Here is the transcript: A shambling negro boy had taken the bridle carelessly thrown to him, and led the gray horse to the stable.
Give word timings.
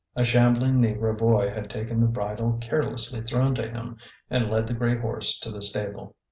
A 0.15 0.23
shambling 0.23 0.77
negro 0.79 1.15
boy 1.15 1.51
had 1.53 1.69
taken 1.69 1.99
the 2.01 2.07
bridle 2.07 2.57
carelessly 2.59 3.21
thrown 3.21 3.53
to 3.53 3.69
him, 3.69 3.97
and 4.31 4.49
led 4.49 4.65
the 4.65 4.73
gray 4.73 4.97
horse 4.97 5.39
to 5.41 5.51
the 5.51 5.61
stable. 5.61 6.15